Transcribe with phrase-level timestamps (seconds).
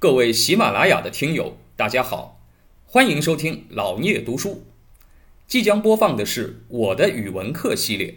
[0.00, 2.40] 各位喜马拉雅的听友，大家好，
[2.86, 4.62] 欢迎收听老聂读书。
[5.48, 8.14] 即将播放的是我的语文课系列。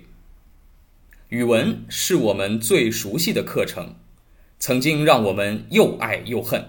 [1.29, 3.95] 语文是我们最熟悉的课程，
[4.59, 6.63] 曾经让我们又爱又恨。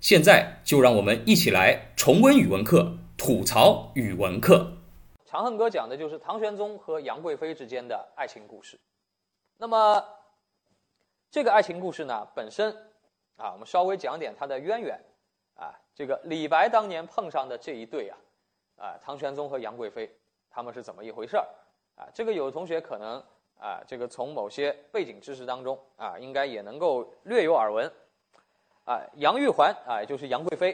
[0.00, 4.78] 现在就让我们一起来重温语文课，吐槽语文课。
[5.30, 8.80] 《长恨歌》讲的就是唐玄宗和杨贵妃之间的爱情故事。
[9.58, 10.02] 那么，
[11.30, 12.74] 这个爱情故事呢，本身
[13.42, 15.00] 啊，我们稍微讲点它的渊源
[15.56, 15.74] 啊。
[15.94, 18.16] 这个李白当年碰上的这一对啊，
[18.76, 20.08] 啊，唐玄宗和杨贵妃，
[20.48, 21.46] 他们是怎么一回事儿
[21.96, 22.06] 啊？
[22.14, 23.22] 这个有的同学可能。
[23.60, 27.88] 啊，这个从某些背景知识当中啊，应该也能够略有耳闻。
[28.84, 30.72] 啊，杨玉环啊，就是杨贵妃。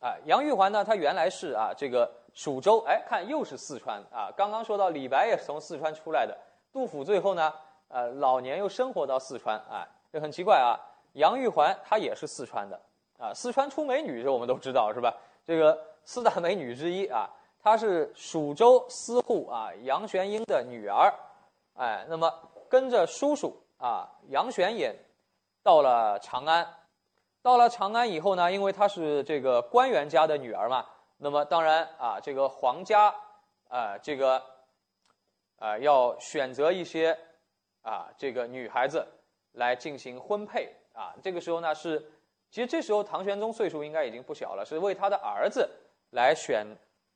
[0.00, 4.28] 啊，杨玉环呢，她原来是啊，这个蜀州，哎，看又是四川啊。
[4.36, 6.36] 刚刚说到李白也是从四川出来的，
[6.72, 7.54] 杜甫最后呢，
[7.86, 10.74] 呃，老年又生活到四川，啊，这很奇怪啊。
[11.14, 12.80] 杨玉环她也是四川的，
[13.18, 15.14] 啊，四川出美女，这我们都知道是吧？
[15.46, 17.28] 这个四大美女之一啊，
[17.62, 21.12] 她是蜀州司户啊杨玄英的女儿。
[21.74, 22.32] 哎，那么
[22.68, 24.94] 跟着叔叔啊杨玄琰
[25.62, 26.66] 到了长安，
[27.42, 33.14] 到了长安以后呢，因为她是这个官员家的女儿嘛，那么当然啊，这个皇家
[33.68, 34.42] 啊，这个
[35.58, 37.16] 啊要选择一些
[37.82, 39.06] 啊这个女孩子
[39.52, 40.70] 来进行婚配
[41.00, 41.14] 啊。
[41.22, 41.98] 这个时候呢是，
[42.50, 45.68] 其实这时候唐玄宗岁数应该已经不小了，是为他的儿子
[46.10, 46.66] 来选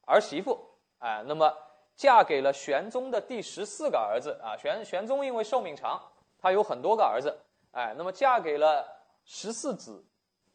[0.06, 0.58] 儿媳妇
[1.00, 1.52] 哎，那么。
[1.96, 6.02] 嫁给了玄宗的第十四个儿子啊，玄玄宗因为寿命长，
[6.41, 7.32] 他有很多个儿子，
[7.70, 8.84] 哎，那么嫁给了
[9.24, 10.04] 十四子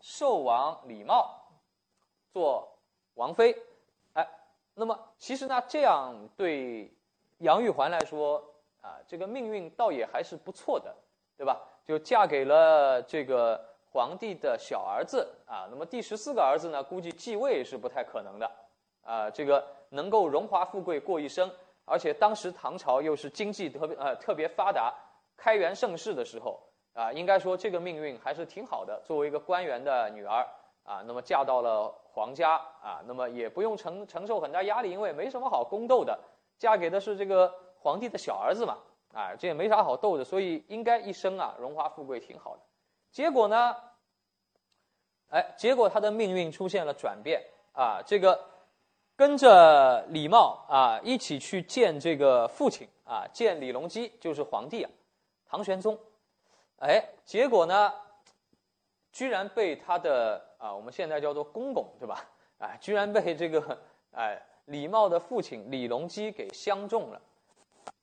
[0.01, 1.25] 寿王李瑁
[2.33, 2.77] 做
[3.13, 3.55] 王妃，
[4.11, 4.29] 哎，
[4.73, 6.93] 那么其实呢，这样对
[7.37, 8.43] 杨玉环来说
[8.81, 10.93] 啊，这个命运倒也还是不错的，
[11.39, 11.59] 对吧？
[11.87, 13.59] 就嫁给了这个
[13.91, 18.51] 皇帝的小儿子啊，那么第十四个儿子呢，估计继位是不太可能的
[19.01, 19.65] 啊，这个。
[19.91, 21.51] 能够荣华富贵过一生，
[21.83, 24.93] 而且当时唐朝又是经济特别呃特别发达、
[25.35, 26.59] 开元盛世的时候
[26.93, 29.01] 啊，应该说这个命运还是挺好的。
[29.03, 30.45] 作为一个官员的女儿
[30.83, 36.15] 啊，那么嫁到了皇家啊，那么也不用承承受很大压力，因为没什么好宫斗的，
[36.59, 38.77] 嫁给的是这个皇帝的小儿子嘛，
[39.13, 42.61] 啊，这也没啥好斗的，所以应该一生啊荣华富贵挺好的。
[43.11, 43.75] 结果呢，
[45.29, 47.43] 哎，结果他的命运出现了转变
[47.73, 48.47] 啊，这个。
[49.19, 54.89] 跟着李瑁啊一起去见这个父亲啊，见李隆基，就是皇帝啊，
[55.45, 55.99] 唐玄宗。
[56.77, 57.91] 哎，结果呢，
[59.11, 62.29] 居然被他的啊，我们现在叫做公公，对吧？
[62.59, 63.77] 哎，居然被这个
[64.13, 67.21] 哎李瑁的父亲李隆基给相中了。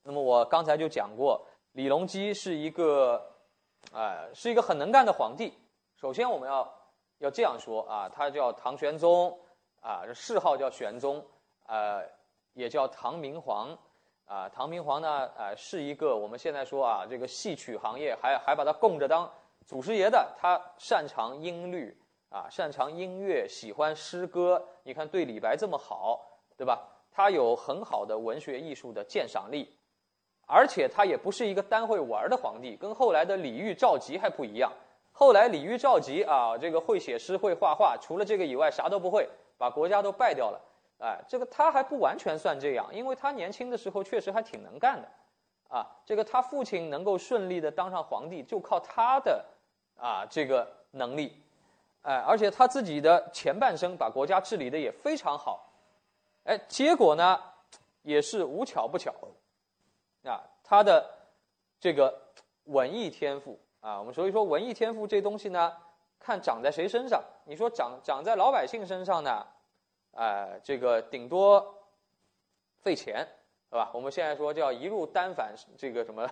[0.07, 3.21] 那么我刚才就讲过，李隆基是一个
[3.93, 5.53] 呃是一个很能干的皇帝。
[5.97, 6.73] 首先我们要
[7.19, 9.39] 要这样说啊，他叫唐玄宗。
[9.83, 11.25] 啊，谥号叫玄宗，
[11.69, 12.03] 呃，
[12.55, 13.79] 也叫唐明皇，
[14.25, 19.31] 啊，唐明皇呢，呃，是一个我们现在说啊，这个戏曲行业还还把他供着当
[19.65, 21.97] 祖师爷的，他擅长音律，
[22.31, 26.21] 啊，擅长音乐，喜欢诗歌，你看对李白这么好，
[26.57, 26.85] 对吧？
[27.13, 29.76] 他有很好的文学艺术的鉴赏力，
[30.47, 34.73] 而且他也不是一个单会玩的皇帝，跟后来的李煜、赵佶还不一样。
[35.13, 39.29] 后来李煜、赵佶啊，这个会写诗、会画画，除了这个以外啥都不会。
[39.59, 40.61] 把国家都败掉了，
[40.99, 45.09] 哎，这个他还不完全算这样，因为他年轻的时候确实还挺能干的，
[45.75, 49.43] 啊，这个他父亲能够顺利的当上皇帝，就靠他的
[49.99, 51.43] 啊这个能力，
[52.03, 55.73] 哎，而且他自己的前半生把国家治理的也非常好，
[56.45, 57.41] 哎，结果呢
[58.03, 59.11] 也是无巧不巧，
[60.27, 61.09] 啊，他的
[61.79, 62.15] 这个
[62.65, 65.73] 文艺天赋啊，我们所以说文艺天赋这东西呢。
[66.19, 67.23] 看长在谁身上？
[67.45, 69.47] 你说长长在老百姓身上呢？
[70.13, 71.63] 呃，这个顶多
[72.81, 73.25] 费钱，
[73.69, 73.91] 是吧？
[73.93, 76.29] 我们现在说叫一路单反，这个什么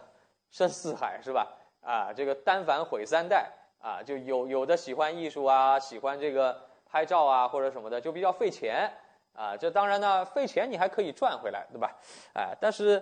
[0.51, 1.47] 深四海，是吧？
[1.83, 8.91] 啊，这个单反毁三代啊，就有有的喜欢艺术啊，喜欢这个拍照啊或者什么的，就比较费钱
[9.35, 9.55] 啊。
[9.55, 11.95] 这当然呢，费钱你还可以赚回来，对吧？
[12.33, 13.01] 哎，但是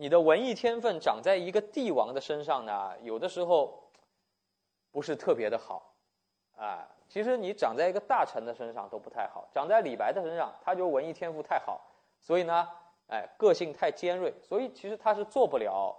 [0.00, 3.82] 你的文艺天分长在一个帝王的身上呢，有的时候
[4.92, 5.92] 不是特别的好。
[6.56, 11.80] 啊，其实你长在一个大臣的身上都不太好，长在李白的身上，他就文艺天赋太好，
[12.20, 12.68] 所以呢，
[13.08, 15.96] 哎，个性太尖锐，所以其实他是做不了，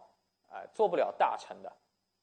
[0.50, 1.72] 哎，做不了大臣的，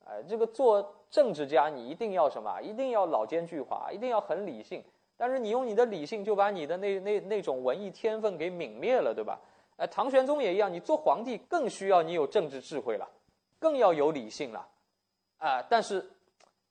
[0.07, 2.59] 哎，这个做政治家你一定要什么？
[2.63, 4.83] 一定要老奸巨猾，一定要很理性。
[5.15, 9.39] 但是你用你的理性就把你的那那那种文艺天分给泯灭了，对吧？
[9.77, 13.09] 哎，唐玄宗也一样，你做皇帝更需要你有政治智慧了，
[13.59, 14.69] 更要有理性了，
[15.39, 16.11] 啊，但是。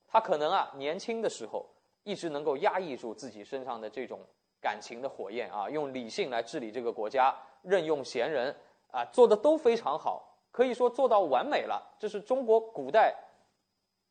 [0.08, 1.66] 他可能啊，年轻的时候
[2.04, 4.22] 一直能够压抑住自己身上的这种
[4.62, 8.56] 感情的火焰啊，用理性来治理这个国家，任用贤人
[8.92, 11.98] 啊，做的都非常好，可以说做到完美了。
[12.00, 13.14] 这是中国古代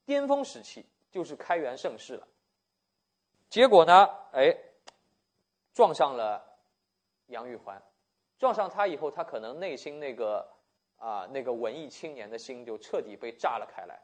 [0.05, 2.29] 巅峰时期，就是开元盛世了。
[3.49, 4.55] 结果呢，哎，
[5.73, 6.44] 撞上了
[7.29, 7.82] 杨玉环，
[8.38, 10.46] 撞上他以后，他可能内心那个
[10.96, 14.00] 啊那个文艺青年的心就彻底被炸了开来，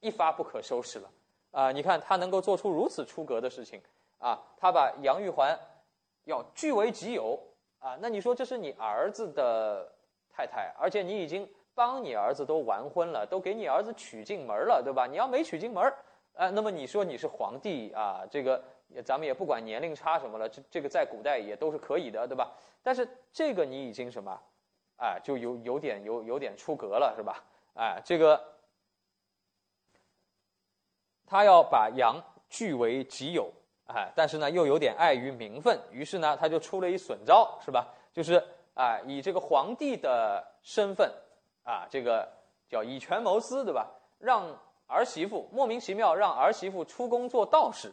[0.00, 1.10] 一发不可收拾了。
[1.52, 3.82] 啊，你看他能够做出如此出格的事情，
[4.18, 5.58] 啊，他把杨玉环
[6.24, 7.36] 要据为己有，
[7.80, 9.92] 啊，那你说这是你儿子的
[10.30, 15.08] 太太，而且你已经帮你儿子都完婚了，都给你儿子娶进门了，对吧？
[15.08, 15.82] 你要没娶进门，
[16.34, 22.52] 啊，那么你说你是皇帝啊，这个也咱们也不管年龄差什么了，这这个在古代也都是可以的，对吧？
[22.82, 24.38] 但是这个你已经什么，
[24.96, 27.42] 啊，就有有点有有点出格了，是吧？
[27.74, 28.40] 哎，这个。
[31.26, 33.52] 他要把杨据为己有，
[33.86, 37.86] 哎，但是呢，又有点碍于名分，于是呢，他就出了一损招，是吧？
[38.12, 38.44] 就是
[38.74, 41.08] 啊，以这个皇帝的身份，
[41.62, 42.28] 啊，这个
[42.68, 43.88] 叫以权谋私，对吧？
[44.18, 44.44] 让
[44.88, 47.92] 儿媳妇莫名其妙让儿媳妇出宫做道士，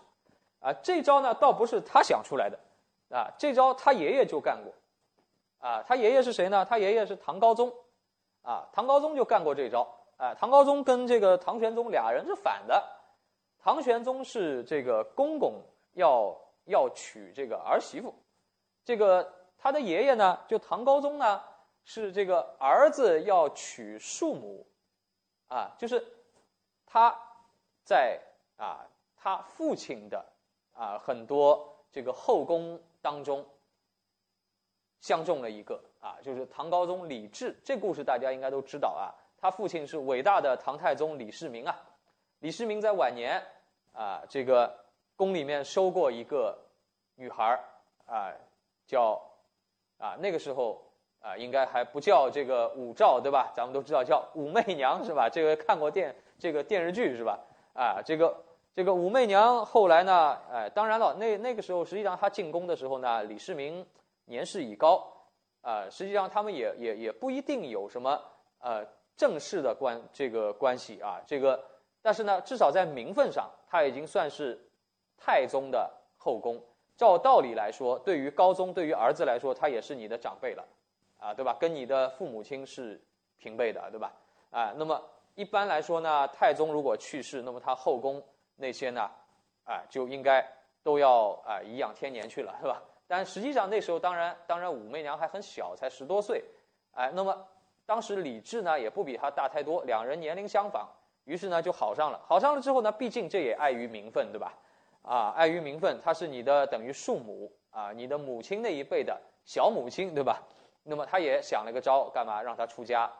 [0.59, 2.59] 啊，这招呢，倒不是他想出来的，
[3.15, 4.73] 啊，这招他爷爷就干过，
[5.59, 6.65] 啊，他爷爷是谁呢？
[6.65, 7.73] 他爷爷是唐高宗，
[8.41, 9.87] 啊，唐高宗就干过这招，
[10.17, 12.83] 啊，唐高宗跟这个唐玄宗俩人是反的。
[13.59, 15.61] 唐玄宗是这个公公
[15.93, 16.33] 要
[16.65, 18.13] 要娶这个儿媳妇，
[18.85, 21.43] 这个他的爷爷呢，就唐高宗呢，
[21.83, 24.65] 是这个儿子要娶庶母，
[25.49, 26.05] 啊，就是
[26.85, 27.13] 他
[27.83, 28.19] 在
[28.55, 28.85] 啊
[29.17, 30.25] 他父亲的
[30.77, 33.45] 啊很多这个后宫当中
[35.01, 41.75] 相中了一个啊，就是唐高宗李治，这故事大家应该都知道啊，他父亲是伟大的唐太宗李世民啊，
[42.39, 43.43] 李世民在晚年。
[43.93, 44.71] 啊，这个
[45.15, 46.55] 宫里面收过一个
[47.15, 47.59] 女孩
[48.05, 48.31] 啊，
[48.85, 49.19] 叫
[49.97, 50.79] 啊那个时候
[51.19, 53.51] 啊应该还不叫这个武曌对吧？
[53.55, 55.27] 咱们都知道叫武媚娘是吧？
[55.27, 57.39] 这个看过电这个电视剧是吧？
[57.73, 58.39] 啊，这个
[58.77, 63.83] 这个武媚娘后来呢，哎，当然了，那那个时候实际上她进宫的时候呢，李世民
[64.25, 65.03] 年事已高
[65.61, 68.21] 啊，实际上他们也也也不一定有什么
[68.59, 68.85] 呃
[69.15, 71.59] 正式的关这个关系啊，这个。
[72.03, 74.55] 但是呢，至少在名分上，他已经算是
[75.17, 76.61] 太宗的后宫。
[76.95, 80.63] 照道理来说，对于高宗，对于儿子来说，他也是你的长辈了，
[81.17, 81.57] 啊，对吧？
[81.59, 83.03] 跟你的父母亲是
[83.39, 84.13] 平辈的，对吧？
[84.51, 85.03] 啊，那么
[85.33, 88.23] 一般来说呢，太宗如果去世，那么他后宫
[88.57, 89.09] 那些呢，
[89.63, 90.45] 啊，就应该
[90.83, 92.81] 都要啊颐养天年去了，是吧？
[93.07, 96.43] 但实际上那时候，当然，当然武媚娘还很小，才十多岁，
[96.91, 97.47] 哎，那么
[97.85, 100.85] 当时李治呢，也不比她大太多，两人年龄相仿。
[101.23, 102.19] 于是呢，就好上了。
[102.25, 104.53] 好上了之后呢，毕竟这也碍于名分，对吧？
[105.03, 110.41] 啊，碍于名分，她是你的等于庶母啊，你的母亲那一辈的小母亲，对吧？
[110.83, 113.11] 那么他也想了个招，干嘛让她出家？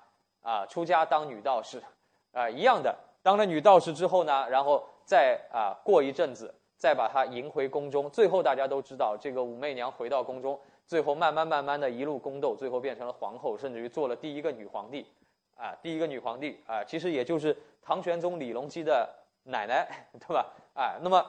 [0.41, 1.83] 啊，出家当女道士，
[2.31, 2.95] 啊，一样的。
[3.21, 8.09] 当了女道士之后呢，然后再啊过一阵子，再把她迎回宫中。
[8.09, 15.07] 最后大家都知道，这个武媚娘回到宫中，最后慢慢慢慢的一路宫斗，最后变成了皇后，甚至于做了第一个女皇帝。
[15.55, 19.09] 啊，第一个女皇帝啊，其实也就是唐玄宗李隆基的
[19.43, 19.87] 奶奶，
[20.19, 20.53] 对吧？
[20.75, 21.25] 哎，那么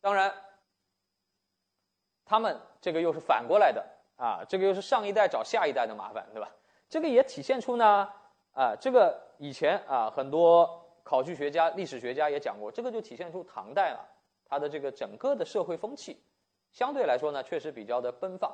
[0.00, 0.32] 当然，
[2.24, 3.84] 他们这个又是反过来的
[4.16, 6.50] 啊，这个又是上一代找下一代的麻烦，对吧？
[6.88, 8.08] 这个也体现出呢，
[8.54, 14.02] 啊，这个以前啊，很多考据学家、历史学家也讲过，这个就体现出唐代啊，
[14.44, 16.20] 它的这个整个的社会风气
[16.72, 18.52] 相对来说呢，确实比较的奔放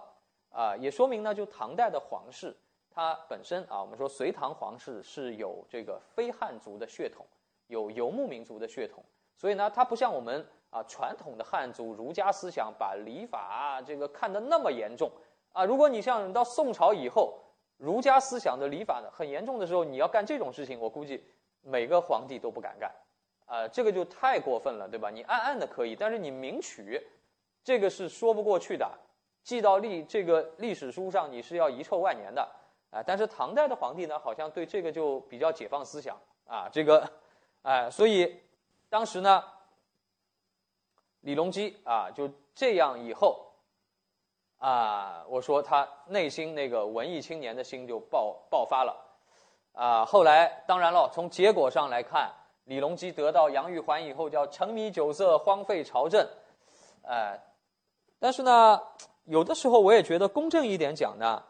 [0.50, 2.54] 啊，也说明呢，就唐代的皇室。
[2.92, 7.24] 它本身啊，我们说隋唐皇室是有这个非汉族的血统，
[7.68, 9.02] 有游牧民族的血统，
[9.36, 15.08] 所以呢，它不像我们啊传统的汉族儒家思想把礼法啊这个看得那么严重
[15.52, 15.64] 啊。
[15.64, 17.38] 如果你像到宋朝以后，
[17.76, 21.24] 儒家思想的礼法呢很严重的时候，你要干这种事情，我估计
[21.62, 22.90] 每个皇帝都不敢干
[23.46, 25.10] 啊，这个就太过分了，对吧？
[25.10, 27.00] 你暗暗的可以，但是你明取，
[27.62, 28.90] 这个是说不过去的，
[29.42, 32.48] 记到历这个历史书上，你是要遗臭万年的。
[32.90, 37.08] 啊，但是唐代的皇帝呢，好像对这个就比较解放思想啊，这个，
[37.62, 38.42] 哎，所以
[38.88, 39.44] 当时呢，
[41.20, 43.52] 李隆基啊就这样以后，
[44.58, 48.96] 啊，我说他内心那个文艺青年的心就爆爆发了，
[49.72, 52.30] 啊，后来当然了，从结果上来看，
[52.64, 56.26] 李隆基得到杨玉环以后叫沉迷酒色，荒废朝政，
[57.02, 57.40] 哎，
[58.18, 58.80] 但是呢，
[59.24, 61.42] 有的时候我也觉得公正一点讲呢。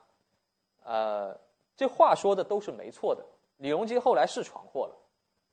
[0.85, 1.39] 呃，
[1.77, 3.25] 这话说的都是没错的。
[3.59, 4.95] 李隆基后来是闯祸了，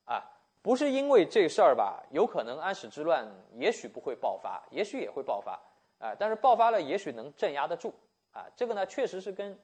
[0.05, 0.23] 啊，
[0.61, 5.59] 不是因为这事儿吧，有可能安史之乱也许不会爆发，也许也会爆发，
[5.99, 7.93] 啊，但是爆发了也许能镇压得住，
[8.31, 9.59] 啊，这个呢确实是跟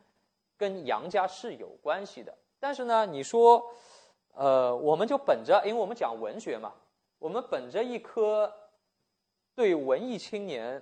[0.57, 2.35] 跟杨家是有关系的。
[2.63, 3.61] 但是呢，你说，
[4.35, 6.73] 呃，我们就本着，因为我们讲文学嘛，
[7.19, 8.49] 我们本着一颗
[9.53, 10.81] 对文艺青年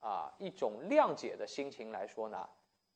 [0.00, 2.48] 啊一种谅解的心情来说呢，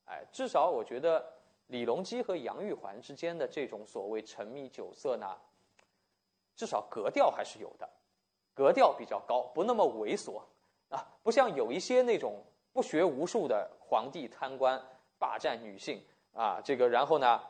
[0.07, 1.25] 哎，至少我觉得。
[1.69, 5.35] 李隆基和杨玉环之间的这种所谓沉迷酒色呢，
[6.55, 7.89] 至少格调还是有的，
[8.53, 10.43] 格调比较高，不那么猥琐
[10.91, 14.79] 啊，不像有一些那种不学无术的皇帝贪官
[15.19, 17.41] 霸占女性啊，这个然后呢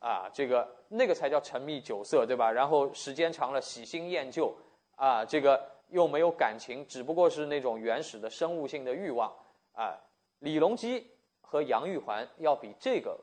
[0.00, 2.50] 啊，这个那个才叫沉迷酒色，对吧？
[2.50, 4.52] 然后时间长了喜新厌旧
[4.96, 9.32] 啊，这个又没有感情，只不过是那种原始的生物性的欲望
[9.72, 9.96] 啊。
[10.40, 11.08] 李隆基
[11.40, 13.16] 和杨玉环要比这个。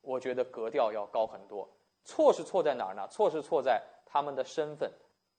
[0.00, 1.68] 我觉得格调要高很多，
[2.04, 3.06] 错是错在哪儿呢？
[3.08, 4.90] 错是错在他们的身份，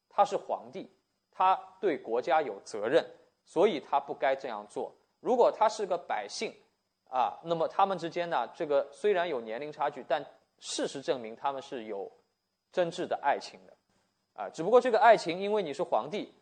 [0.10, 0.88] 他是皇帝，
[1.32, 3.04] 他对国家有责任，
[3.46, 4.94] 所以他不该这样做。
[5.22, 6.54] 如果他是个百姓，
[7.10, 10.24] 啊，那么他们之间呢，这个虽然有年龄差距，但
[10.60, 12.12] 事实证明他们是有
[12.72, 13.74] 真挚的爱情的，
[14.34, 16.34] 啊，只不过这个爱情因为你是皇帝，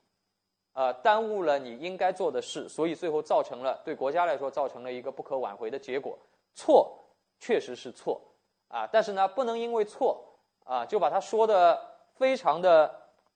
[0.74, 6.18] 呃，耽误了你应该做的事，所以最后造成了对国家来说造成了一个不可挽回的结果。
[6.54, 7.04] 错。
[7.40, 8.20] 确实是错，
[8.68, 10.26] 啊，但是呢，不能因为错
[10.64, 11.80] 啊，就把他说的
[12.16, 12.90] 非常的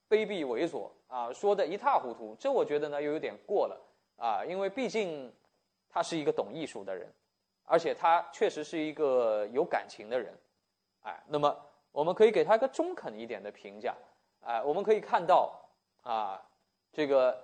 [0.09, 2.35] 卑鄙猥琐啊，说的一塌糊涂。
[2.39, 3.79] 这我觉得呢，又有点过了
[4.17, 5.31] 啊，因为毕竟
[5.87, 7.13] 他是一个懂艺术的人，
[7.65, 10.35] 而且他确实是一个有感情的人，
[11.03, 11.55] 哎，那么
[11.91, 13.95] 我们可以给他一个中肯一点的评价，
[14.41, 15.53] 哎，我们可以看到
[16.03, 16.41] 啊，
[16.91, 17.37] 这个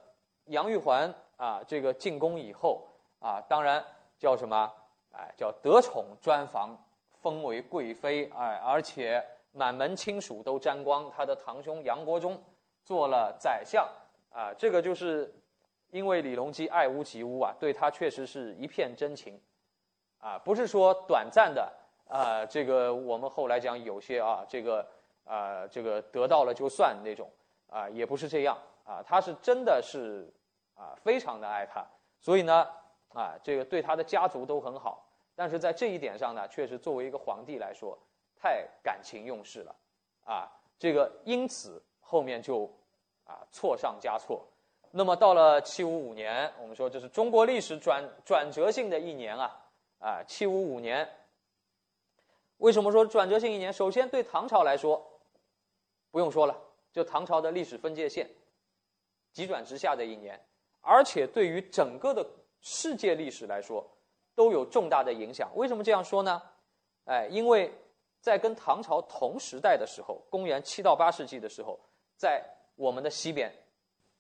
[0.45, 2.87] 杨玉环啊，这个进宫以后
[3.19, 3.83] 啊，当然
[4.17, 4.71] 叫什么？
[5.13, 6.77] 哎，叫得宠专房，
[7.21, 11.09] 封为贵妃，哎，而且满门亲属都沾光。
[11.09, 12.39] 他的堂兄杨国忠
[12.83, 13.87] 做了宰相，
[14.31, 15.33] 啊，这个就是
[15.89, 19.41] 因为李隆基爱屋及乌啊，对他确实是一片真情，
[20.19, 21.73] 啊，不是说短暂的，
[22.07, 24.87] 啊，这个我们后来讲有些啊，这个
[25.25, 27.29] 啊，这个得到了就算那种，
[27.69, 30.31] 啊，也不是这样，啊，他是真的是
[30.75, 31.85] 啊，非常的爱他，
[32.19, 32.67] 所以呢，
[33.13, 35.03] 啊，这个对他的家族都很好。
[35.35, 37.97] 但是在这一点上呢，确实作为一个皇帝来说，
[38.35, 39.75] 太感情用事了，
[40.23, 42.63] 啊，这个因此后面就
[43.23, 44.47] 啊错上加错。
[44.89, 49.59] 那么到了七五五年，我们说这是中国历史转转折性的一年啊，
[49.99, 51.07] 啊，七五五年，
[52.57, 53.71] 为什么说转折性一年？
[53.71, 55.03] 首先对唐朝来说，
[56.11, 56.55] 不用说了，
[56.91, 58.29] 就唐朝的历史分界线
[59.31, 60.39] 急转直下的一年，
[60.81, 62.25] 而且对于整个的
[62.61, 63.85] 世界历史来说。
[64.37, 65.49] 都有重大的影响。
[65.55, 66.39] 为什么这样说呢？
[67.05, 67.73] 哎，因为
[68.21, 71.79] 在跟唐朝同时代的时候，公元七到八世纪的时候，
[72.15, 72.45] 在
[72.75, 73.51] 我们的西边，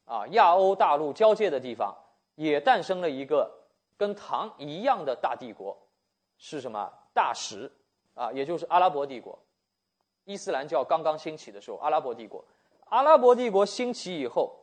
[0.05, 1.95] 啊，亚欧大陆交界的地方，
[2.33, 3.47] 也诞生了一个
[3.95, 5.77] 跟唐一样的大帝国，
[6.39, 6.91] 是什么？
[7.13, 7.71] 大食，
[8.17, 9.37] 啊，也就是阿拉伯帝国。
[10.25, 12.43] 伊斯兰教刚刚兴起的时候，阿拉伯帝国，
[12.89, 14.53] 阿拉伯帝国兴起以后，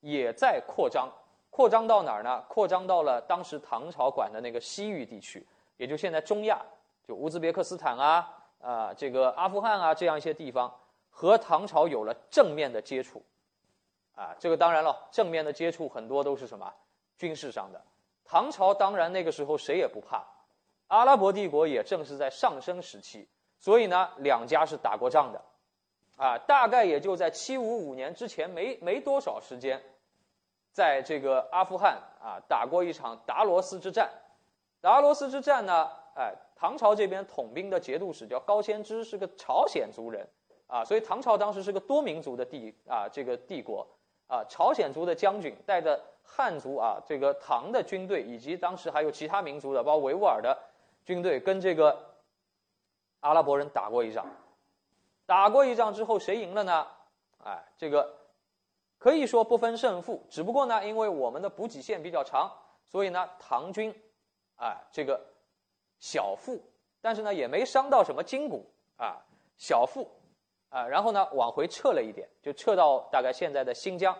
[0.00, 1.08] 也在扩张。
[1.50, 2.42] 扩张到哪儿呢？
[2.48, 6.58] 扩张到了当时唐朝管的那个西域地区，也就现在中亚，
[7.06, 10.74] 就乌兹别克斯坦啊，啊，这个阿富汗啊，这样一些地方，
[11.10, 13.22] 和唐朝有了正面的接触，
[14.14, 16.72] 啊，这个当然了，正面的接触很多都是什么
[17.18, 17.78] 军事上的。
[18.24, 20.24] 唐朝当然那个时候谁也不怕，
[20.92, 23.26] 阿拉伯帝国也正是在上升时期，
[23.58, 25.40] 所以呢，两家是打过仗的，
[26.18, 29.82] 啊，大概也就在七五五年之前没没多少时间。
[30.74, 34.10] 在这个阿富汗啊，打过一场达罗斯之战。
[34.82, 40.28] 达罗斯之战呢，哎，唐朝这边统兵的节度使叫高仙芝，是个朝鲜族人
[40.66, 43.86] 啊，所以唐朝当时是个多民族的帝啊，这个帝国
[44.26, 50.58] 啊，朝鲜族的将军带着汉族啊，这个唐的军队，以及当时还有其他民族的，包括维吾尔的
[51.04, 52.16] 军队，跟这个
[53.20, 54.26] 阿拉伯人打过一仗。
[55.26, 56.86] 打过一仗之后，谁赢了呢？
[57.44, 58.18] 哎，这个。
[58.98, 62.48] 可以说不分胜负，只不过呢，因为我们的补给线比较长，
[62.86, 63.92] 所以呢，唐军，
[64.54, 65.20] 啊，这个
[65.98, 66.62] 小负，
[67.00, 68.64] 但是呢，也没伤到什么筋骨
[68.96, 69.20] 啊，
[69.56, 70.08] 小负，
[70.68, 74.16] 啊，然后呢，往回撤了一点，就撤到大概现在的新疆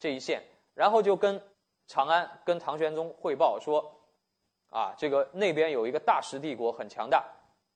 [0.00, 0.42] 这一线，
[0.74, 1.40] 然后就跟
[1.86, 3.93] 长安、跟唐玄宗汇报说，
[4.74, 7.24] 啊，这个那边有一个大食帝国很强大，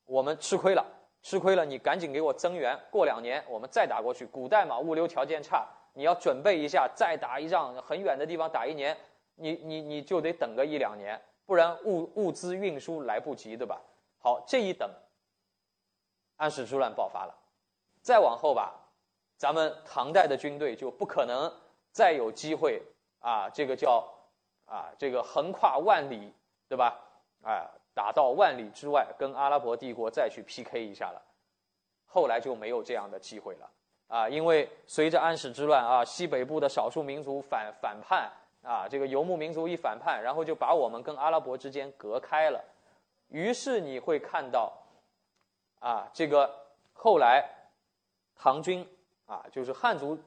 [0.05, 0.85] 我们吃亏了，
[1.23, 4.27] 吃亏了，你赶紧给我增援，过两年我们再打过去。
[4.27, 5.65] 古代嘛，物流条件差。
[5.95, 8.97] 你要准备一下，再打一仗，很远的地方打一年，
[9.37, 13.81] 你你你就得等个一两年，不然物物资运输来不及，对吧？
[14.19, 14.91] 好，这一等，
[16.37, 17.35] 安史之乱爆发了，
[18.03, 18.75] 再往后吧，
[19.37, 21.53] 咱们唐代的军队就不可能
[21.93, 22.83] 再有机会
[23.21, 24.05] 啊，这个叫
[24.67, 26.33] 啊，这个横跨万里，
[26.69, 26.99] 对吧？
[27.43, 31.23] 啊，打到万里之外，跟阿拉伯帝国再去 PK 一下了。
[32.07, 33.71] 后来就没有这样的机会了
[34.09, 38.31] 啊，因为随着安史之乱啊，西北部的少数民族反反叛
[38.63, 42.65] 啊，这个游牧民族一反叛，然后就把我们跟阿拉伯之间隔开了。
[43.29, 44.73] 于是你会看到
[45.81, 46.51] 啊，这个
[46.95, 47.45] 后来
[48.37, 48.89] 唐军
[49.27, 50.19] 啊，就是汉族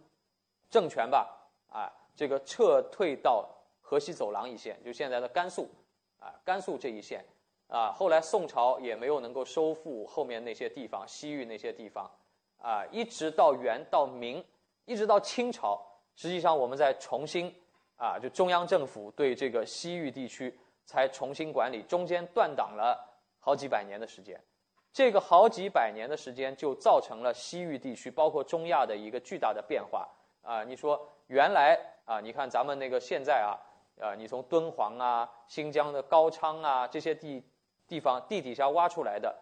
[0.70, 1.28] 政权吧
[1.72, 3.50] 啊，这个撤退到
[3.82, 5.68] 河西走廊一线，就现在的甘肃
[6.22, 7.26] 啊，甘肃这一线。
[7.68, 12.12] 啊，后来宋朝也没有能够收复后面那些地方，西域那些地方，
[12.58, 14.44] 啊，一直到元到明，
[14.84, 15.82] 一直到清朝，
[16.14, 17.56] 实际上我们在重新，
[17.96, 20.54] 啊，就中央政府对这个西域地区
[20.86, 23.00] 才重新管理，中间断档了
[23.40, 24.38] 好几百年的时间，
[24.92, 30.10] 这个好几百年的时间就造成了西域地区包括中亚的一个巨大的变化，
[30.42, 33.56] 啊，你说原来啊，你看咱们那个现在啊，
[34.00, 37.44] 啊，你从敦煌啊、新疆的高昌啊这些地。
[37.88, 39.38] 地方地底下挖出来的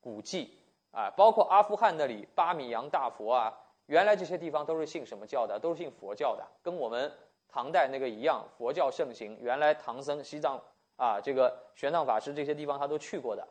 [0.00, 0.58] 古迹
[0.90, 3.56] 啊，包括阿富汗那里巴米扬大佛啊，
[3.86, 5.56] 原来这些地方都是信什么教的？
[5.56, 7.12] 都是信佛教的，跟我们
[7.46, 9.38] 唐代那个一样，佛教盛行。
[9.40, 10.60] 原来唐僧、西藏
[10.96, 13.46] 啊，这个玄奘法师这些地方他都去过的，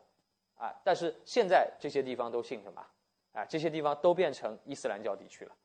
[0.58, 2.86] 啊，但是现在这些地方都信什么？
[3.32, 5.56] 啊，这些地方都变成伊斯兰教地区了，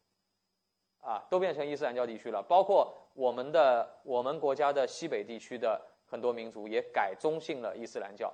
[1.01, 2.41] 啊，都变成伊斯兰教地区了。
[2.41, 8.31] 包括我们的我们国家的西北地区的很多民族也改宗信了伊斯兰教。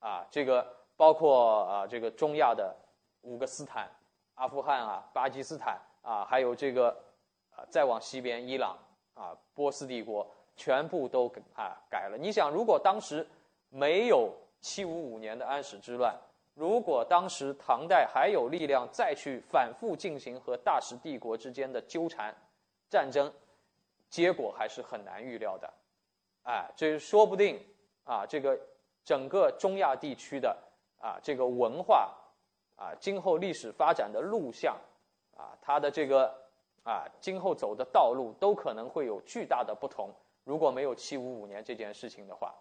[0.00, 0.66] 啊，这个
[0.98, 2.76] 包括啊，这个中亚的
[3.22, 3.88] 五个斯坦，
[4.34, 6.90] 阿富汗啊，巴基斯坦啊，还有这个
[7.56, 8.76] 啊，再往西边伊朗
[9.14, 12.18] 啊，波斯帝国全部都啊改了。
[12.18, 13.26] 你想，如果当时
[13.70, 16.14] 没有七五五年的安史之乱，
[16.52, 22.34] 如果当时唐代还有力量再去反复进行和大食帝国之间的纠缠
[22.90, 23.32] 战争，
[24.12, 25.72] 结果还是很难预料的。
[26.44, 27.60] 哎，这说不定
[28.04, 28.56] 啊，这个。
[29.04, 30.56] 整个中亚地区的
[31.00, 32.16] 啊，这个文化
[32.76, 34.78] 啊，今后历史发展的路向
[35.36, 36.32] 啊，它的这个
[36.84, 40.08] 啊，今后走的道路都可能会有巨大的不同。
[40.44, 42.54] 如果没有七五五年这件事情的话，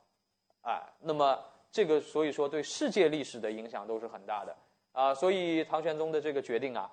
[0.64, 1.40] 啊，那么
[1.72, 4.58] 这个所以说对世界历史的影响都是很大的
[4.94, 5.14] 啊。
[5.14, 6.92] 所以唐玄宗的这个决定啊，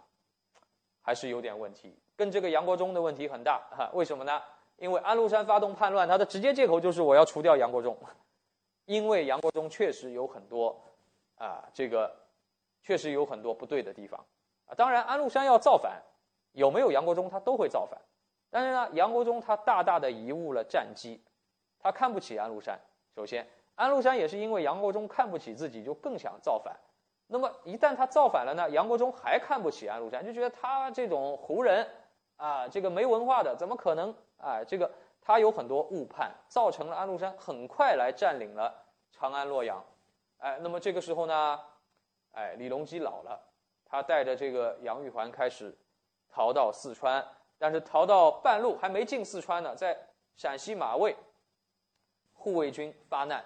[1.00, 3.88] 还是有点问题，跟这个杨国忠的问题很大哈。
[3.94, 4.42] 为什么呢？
[4.76, 7.96] 因为安禄山发动叛乱，他的直接借口就是我要除掉杨国忠。
[8.86, 10.76] 因为杨国忠确实有很多，
[11.36, 12.12] 啊，这个
[12.82, 14.18] 确实有很多不对的地方，
[14.66, 16.02] 啊，当然安禄山要造反，
[16.52, 18.00] 有没有杨国忠他都会造反，
[18.50, 21.20] 但是呢，杨国忠他大大的贻误了战机，
[21.78, 22.80] 他看不起安禄山。
[23.14, 26.74] 首先，安禄山也是因为杨国忠看不起自己，就更想造反。
[27.26, 31.86] 那么一旦他造反了呢，杨国忠还看不起安禄山，就觉得他这种胡人，
[32.38, 34.90] 啊，这个没文化的，怎么可能啊，这个。
[35.20, 38.74] 他有很多误判，造成了安禄山很快来占领了
[39.12, 39.84] 长安、洛阳。
[40.38, 41.60] 哎，那么这个时候呢，
[42.32, 43.38] 哎，李隆基老了，
[43.84, 45.76] 他带着这个杨玉环开始
[46.30, 47.22] 逃到四川，
[47.58, 49.94] 但是逃到半路还没进四川呢，在
[50.34, 51.14] 陕西马嵬，
[52.32, 53.44] 护卫军发难，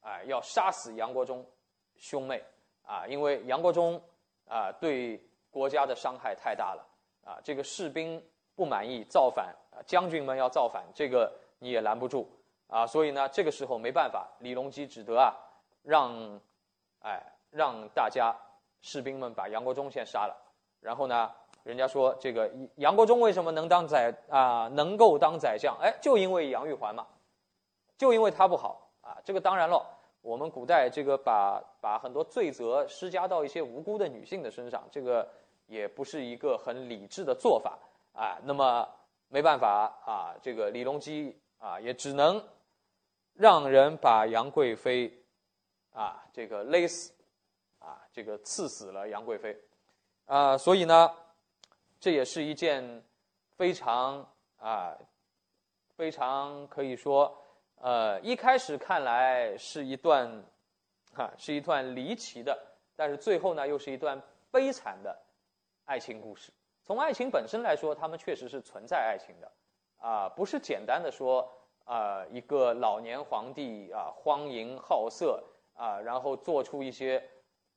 [0.00, 1.46] 哎，要杀死杨国忠
[1.94, 2.42] 兄妹
[2.84, 4.02] 啊，因为杨国忠
[4.48, 6.84] 啊对国家的伤害太大了
[7.24, 8.22] 啊，这个士兵
[8.54, 9.82] 不满意，造反啊。
[9.86, 12.28] 将军们要造反，这个你也拦不住
[12.68, 12.86] 啊！
[12.86, 15.34] 所以呢，这个时候没办法，李隆基只得啊，
[15.82, 16.40] 让，
[17.00, 18.34] 哎，让大家
[18.80, 20.36] 士兵们把杨国忠先杀了。
[20.80, 21.30] 然后呢，
[21.62, 24.68] 人家说这个杨国忠为什么能当宰啊？
[24.72, 25.76] 能够当宰相？
[25.80, 27.06] 哎，就因为杨玉环嘛，
[27.96, 29.18] 就因为他不好啊！
[29.24, 29.84] 这个当然了，
[30.20, 35.28] 我们古代这个把把很多罪责施加到一些无辜的女性的身上，这个
[35.72, 37.78] 也不是一个很理智的做法
[38.12, 38.38] 啊。
[38.44, 38.88] 那么。
[39.34, 42.46] 没办法啊，这个李隆基啊，也只能
[43.32, 45.10] 让人把杨贵妃
[45.94, 47.14] 啊，这个勒死，
[47.78, 49.58] 啊，这个赐死了杨贵妃，
[50.26, 51.10] 啊，所以呢，
[51.98, 53.02] 这也是一件
[53.56, 54.22] 非常
[54.58, 54.94] 啊，
[55.96, 57.34] 非常可以说，
[57.76, 60.30] 呃，一开始看来是一段，
[61.14, 62.54] 哈，是一段离奇的，
[62.94, 65.18] 但是最后呢，又是一段悲惨的
[65.84, 66.52] 爱情故事。
[66.84, 69.52] 从爱情本身来说，他们确实是存在爱情的，
[69.98, 71.48] 啊，不是简单的说
[71.84, 75.42] 啊，一个老年皇帝啊，荒淫好色
[75.74, 77.22] 啊，然后做出一些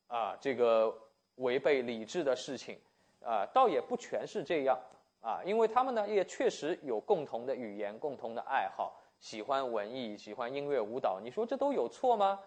[0.07, 0.95] 啊这个
[1.35, 2.79] 违背理智的事情，
[3.21, 4.79] 啊，倒也不全是这样
[5.21, 12.39] 啊，因为他们呢也确实有共同的语言、共同的爱好，喜欢文艺、喜欢音乐、舞蹈，你说这都有错吗？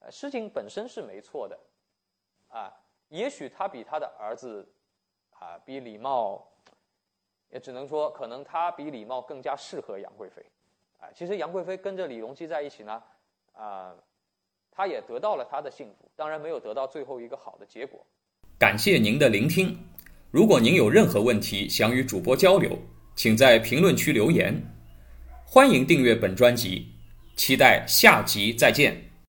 [0.00, 1.58] 呃，事情本身是没错的，
[2.48, 2.72] 啊，
[3.08, 4.66] 也许他比他的儿子。
[5.44, 6.42] 啊，比李茂
[7.50, 10.42] 也只能说可能他比李茂更加适合杨贵妃。
[10.98, 13.02] 啊，其实杨贵妃跟着李隆基在一起呢，
[13.52, 13.94] 啊，
[14.70, 18.00] 她也得到了她的幸福，当然没有得到最后一个好的结果。
[18.58, 19.76] 感谢您的聆听。
[20.30, 22.78] 如果您有任何问题想与主播交流，
[23.14, 24.54] 请在评论区留言。
[25.44, 26.88] 欢迎订阅本专辑，
[27.36, 29.03] 期待下集再见。